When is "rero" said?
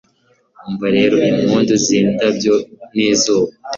0.97-1.15